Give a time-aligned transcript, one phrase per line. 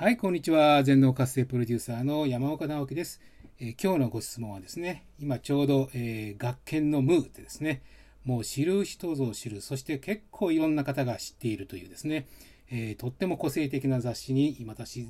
[0.00, 0.82] はい、こんにちは。
[0.82, 3.20] 全能活性プロデューサーの山岡直樹です。
[3.58, 7.82] えー今日のご質問はですね、今ちょうど、えー学研のムーってですね、
[8.24, 12.26] もう知る人ぞ知る、そして結構いろんな方が知っているというですね、
[12.70, 15.04] えーとっても個性的な雑誌に今私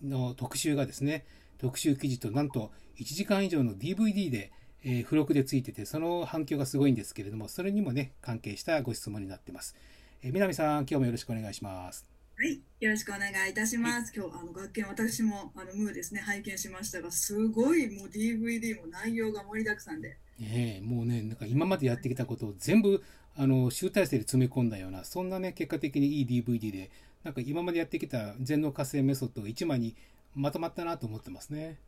[0.00, 1.26] の特集がですね、
[1.58, 2.70] 特集記事となんと
[3.00, 4.52] 1時間以上の DVD で、
[4.84, 9.74] えー付録でついてて、その反響がすごいんですけれども、それにもね、関係したご質問になってます。
[10.22, 12.15] え南さん、今日もよろしくお願いします。
[12.38, 14.12] はい、よろしくお願いいたします。
[14.14, 23.02] 今日あの学研私もあのムーですね拝見しましたが、すごいもう DVD も内容が盛りだくさんで、ねえもうね、なんか今までやってきたことを全部
[23.38, 26.90] あの集大成で詰め込んだような、そんなね、結果的にいい DVD で、
[27.24, 29.96] なんか今までやってきた全能活性メソッドが一枚に
[30.34, 31.78] まとまったなと思ってますね。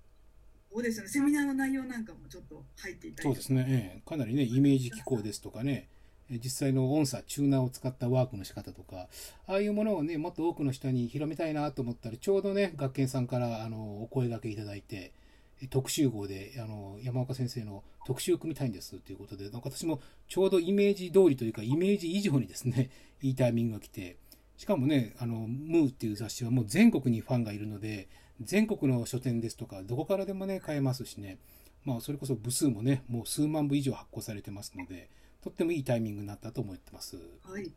[0.73, 1.11] そうですよね。
[1.11, 5.98] セミナーの内容なんかもちょっと入っていたりそうですね、ええかなりね、イメージ機構ですとかね、え
[6.31, 9.09] 実際の音差、チューナーを使ったワークの仕方とか、
[9.47, 15.13] ああいうものをね、もっと多くの人に広めたいなと思ったら、ちょうどね、学研さんからあのお声掛けいただいて、
[15.71, 22.91] 特集号であの山岡先生の特集を組みたいんですということで、なんか私もちょうどイメージ通りというか、イメージ以上にですね、
[23.23, 24.17] いいタイミングが来て、
[24.57, 28.09] しかもね、あの、ムーっていう雑誌はもう全国にファンがいるので、
[28.41, 31.39] 全国の書店ですとか、どこからでもね、買えますしね、
[31.85, 35.11] まあ、それこそ部数もね、もう数万部以上発行されてますので、
[35.49, 37.17] とってもいいタイミングになったと思ってます。
[37.17, 37.73] はい。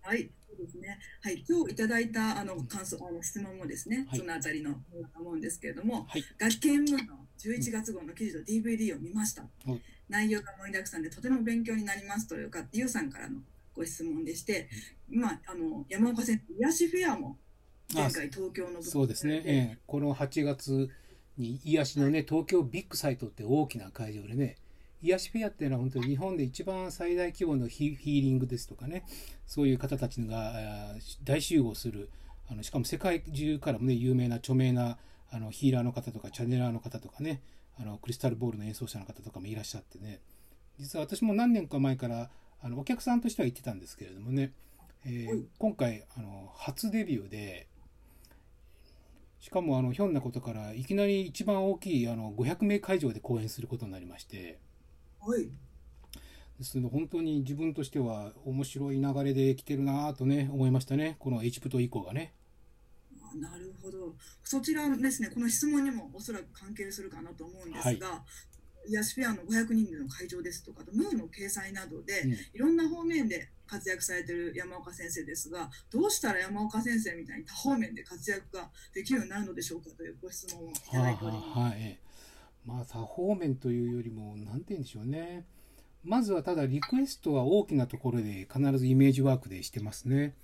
[0.00, 0.98] はい、そうですね。
[1.22, 4.76] はい、今日いただいたあの感想、あの質問もですね、はいそのあたりの
[5.18, 6.24] 思うんですけれども、はい。
[6.38, 9.42] 学研ムーの11月号の記事と DVD を見ました。
[9.42, 13.40] はい内容が盛りだくさんでとても勉強になりますというか、ゆうさんからの
[13.74, 14.70] ご質問でして、
[15.10, 17.36] 今、あの山岡先生、癒しフェアも
[17.92, 20.88] 前回東京のそうですね、ええこの8月
[21.36, 24.56] に癒しのね、東京ビッグサイトって大きな会場でね、
[25.00, 29.04] 癒しフェアっていうのは本当に日本で一番最大規模のヒヒーリングですとかね、
[29.46, 30.54] そういう方たちが
[31.22, 32.10] 大集合する、
[32.50, 34.98] あのしかも世界中からもね、有名な著名な
[35.30, 37.42] あのヒーラーの方とかチャネラーの方とかね、
[37.78, 40.20] あのクリスタルボールの演奏者の方とかもいらっしゃってね、
[40.78, 42.30] 実は私も何年か前から
[42.60, 44.52] あのお客さんとしては行ってたんですけれどもね、
[45.04, 45.44] えーはい。
[45.58, 47.68] 今回あの初デビューで、
[49.40, 54.58] しかもあのひょんなことからいきなり一番大きいあの500名会場で公演することになりまして
[55.20, 55.48] はい。
[56.58, 62.34] ですので本当に自分としては面白い流れで来てるなぁとね思いましたねこのエジプト以降がね
[63.32, 64.14] あなるほど。
[64.42, 68.24] そちらですね、この質問にもおそらく関係するかなと思うんですが、
[68.86, 81.48] 癒しフェアの500人での会場ですとか、ムーの掲載などで、うんいろんな方面で活躍されている山岡先生ですが、どうしたら山岡先生みたいに多方面で活躍ができるようになるのでしょうかというご質問をいたはあだいております。
[81.48, 82.07] はあはいええ
[82.68, 85.46] まあ多方面というよりも何て言うんでしょうね。
[86.04, 90.34] まずはただリクエストは大きなところで必ずイメージワークでしてますね。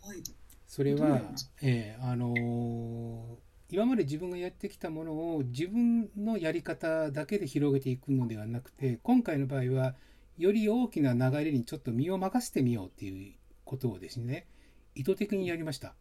[0.00, 0.22] はい。
[0.68, 1.20] それは
[1.60, 3.36] ええあのー
[3.74, 9.94] 今まで自分がやってきたものを自分のやり方だけで広げていくのではなくて今回の場合は
[10.36, 13.32] より大きな流れにちょっと身を任せてみようっていう
[13.64, 14.46] ことをですね
[14.94, 15.94] 意図的にやりました。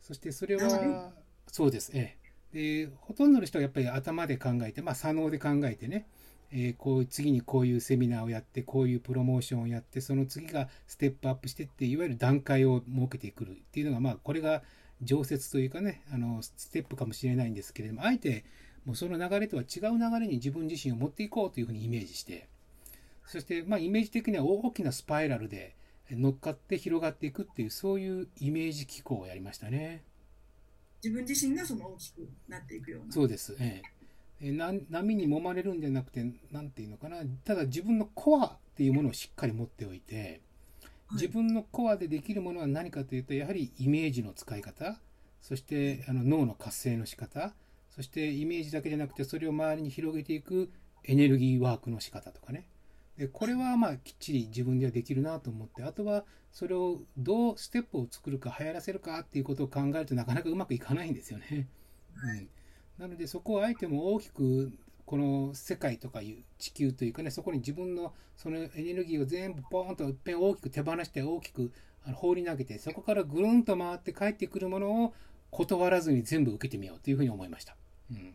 [0.00, 1.12] そしてそれは
[1.48, 1.90] そうです。
[1.92, 6.06] ええでほとんどの人はやっぱり頭で考えてまあ左脳で考えてね
[6.50, 14.62] えーこう次にこういうセミナーをやってこういうプロモーションをやってその次がステップアップしてっていわゆる段階を設けてくるっていうのがまあこれが
[15.02, 18.44] 常設というかねあのステップかもしれないんですけれどもあえて
[18.84, 22.48] もうその流れとは違う流れに自分自身を持っていこうというふうにイメージして
[23.26, 25.76] そしてまあイメージ的には大きなスパイラルで
[26.10, 30.02] 乗っかって広がっていくっていうそういうイメージ機構をやりましたね。
[31.02, 33.12] 自分自身がその大きくなっていくような。
[33.12, 33.82] そうです、え
[34.40, 34.48] え。
[34.48, 37.18] えな波に揉まれるんじゃなくて何ていうのかな。
[37.44, 40.40] ただ自分のコアっていうものをしっかり持っておいて
[41.06, 41.22] はい。
[41.22, 45.00] 自分のコアでできるものは何かというとやはりイメージの使い方。
[45.40, 47.54] そしてあの脳の活性の仕方。
[47.90, 50.70] そしてイメージだけじゃなくてそれを周りに広げていく
[51.04, 52.68] エネルギーワークの仕方とかね
[53.18, 61.66] でこれはまあきっちり自分ではできるなと思ってあとはそれをどうステップを作るか流行らせるかっていうことを考えるとなかなかうまくいかないんですよね。
[62.22, 62.48] うん
[62.98, 64.72] なのでそこをあえても大きく
[65.04, 71.72] この世界とかいう地球というかねそこに自分のそのエネルギーを全部ポーンといっぺん大きく手放して大きく
[72.14, 75.14] 放り投げてそこからぐるんと回って帰ってくるものを
[75.50, 77.76] 断らずに全部受けてみようというふうに思いました。
[78.10, 78.34] うん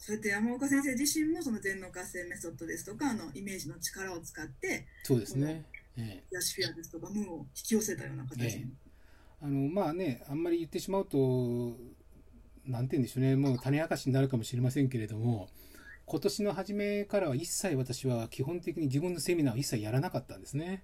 [0.00, 5.64] そうやって山岡先生自身もその全能活性メソッドですとかあのイメージの力を使ってそうですね。
[5.96, 8.72] ええ癒しフェアですとかムーを引き寄せたような形に、
[9.42, 11.76] あのまあねあんまり言ってしまうと
[12.64, 15.48] なんて言うんでしょうねもう種明かしになるかもしれませんけれども
[16.06, 20.82] 今年の初めからは一切私は基本的に自分のセミナーを一切やらなかったんですね。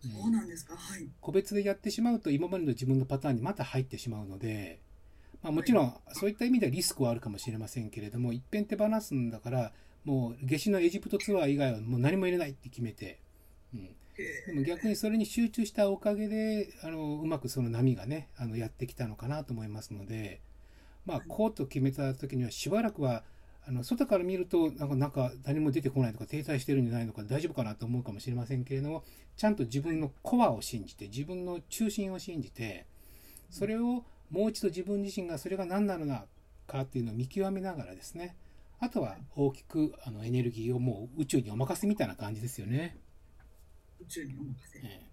[0.00, 0.76] そうなんですか。
[0.76, 1.08] はい。
[1.20, 4.80] 個別でやってしまうと今までの自分のパターンにまた入ってしまうので、
[5.42, 9.72] まあ、もちろんそういった意味ではリスクはあるかもしれませんけれども一遍手放すんだから
[10.04, 13.18] もう夏至のエジプトツアー以外はもう何も入れないって決めて、
[13.74, 13.88] うん、
[14.46, 20.40] でも逆にそれに集中したおかげであのうまくその波がねあのやってきたのかなと思いますので、
[21.06, 23.22] まあ、こうと決めた時にはしばらくは
[23.66, 29.04] あの外から見るとなんかなんか何も出てこないとか停滞してるんじゃないのか大丈夫かなと思うかもしれませんけれども
[29.36, 32.86] ちゃんと自分のコアを信じて自分の中心を信じて
[33.50, 36.06] それをもう一度自分自身がそれが何なの
[36.66, 38.34] かっていうのを見極めながらですね
[38.80, 42.98] あとは大きくあのエネルギーをもう宇宙にお任せみたいな感じですよね。
[44.00, 44.80] 宇宙にお任せ。
[44.80, 45.12] ええ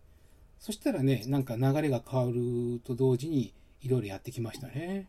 [0.57, 5.07] そしたらねなんか流れが変わると同時にいろいろやってきましたね。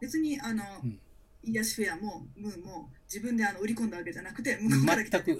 [0.00, 1.00] 別にあの、うん
[1.48, 5.38] 癒しフェアもムーも自分であの売り込んだわけじゃなくて向こうから全く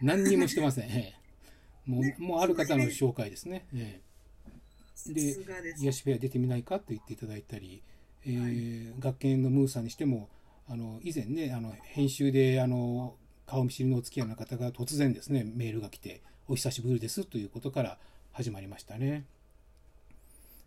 [0.00, 0.84] 何にもしてません。
[0.84, 3.66] ええもうもうある方の紹介ですね。
[3.74, 4.07] えさ
[5.06, 5.36] で
[5.78, 7.82] 癒しフェア出てみないかと言っていただいたり、
[8.24, 10.28] えー学研のムーさんにしても
[10.68, 13.14] あの以前ねあの編集であの
[13.46, 17.98] 顔見知りのお付き合いの方が突然ですねメールが来て「お久しぶりです」ということから
[18.32, 19.24] 始まりましたね。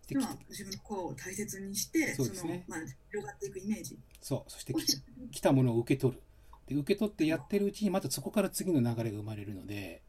[0.07, 2.66] でまあ自分のコアを大切にしてそうですね。
[2.68, 3.98] の、まあ、広がっていくイメージ。
[4.22, 4.86] そうそしてき
[5.31, 6.22] 来たものを受け取る。
[6.68, 10.01] で受け取ってやってるうちにまたそこから次の流れが生まれるので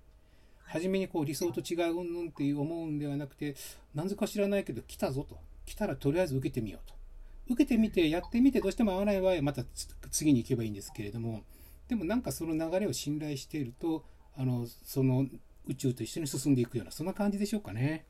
[0.72, 3.54] 初めにこう理想と違ううんぬんっていう思うんではなくて
[3.94, 5.38] 何故か知らないけど来たぞと。
[5.66, 6.94] 来たらとりあえず受けてみようと。
[7.48, 11.44] 受けてみてやってみてどうしても合わない場合はまたつ次に行けばいいんですけれども。
[11.88, 14.04] でもなんかその流れを信頼していると
[14.34, 15.26] あのその
[15.66, 18.06] 宇宙と一緒に進んでいくようなそんな感じでしょうかね。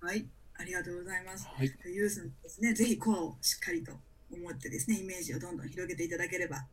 [0.00, 0.26] はい。
[0.58, 1.46] ありがとうございます。
[1.46, 2.74] はい、ユースのですね。
[2.74, 3.92] ぜひコアをしっかりと
[4.32, 6.66] 思ってですねイメージをどんどん広げていただければ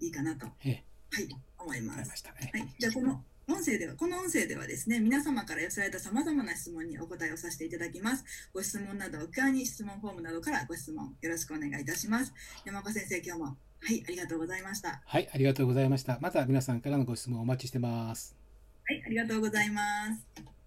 [0.00, 0.46] いいかなと。
[0.46, 0.84] はえ。
[1.18, 1.28] えい。
[1.58, 2.08] 思います。
[2.10, 2.32] ました。
[2.32, 2.50] ね。
[2.52, 8.24] はい、じゃあこの音声ではこの音声ではですね皆様から寄せられたさまざまな質問にお答えをさせていただきます
[8.54, 12.32] ご質問などお側に質問フォームなどからご質問よろしくお願いいたします
[12.64, 16.18] 山岡先生今日もはいありがとうございましたははい、ありがとうございました。
[16.20, 18.36] また皆さんからのご質問お待ちしてます。
[18.92, 19.82] いありがとうございま
[20.14, 20.57] す